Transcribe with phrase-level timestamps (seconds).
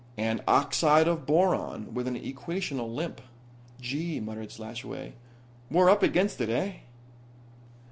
[0.17, 3.21] And oxide of boron with an equational limp."
[3.79, 5.13] "Gee," muttered Slashaway.
[5.69, 6.77] "We're up against it, eh?"